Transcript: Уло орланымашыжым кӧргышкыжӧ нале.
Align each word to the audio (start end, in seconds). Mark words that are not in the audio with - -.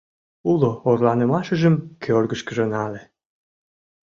Уло 0.51 0.69
орланымашыжым 0.89 1.75
кӧргышкыжӧ 2.03 2.65
нале. 2.71 3.01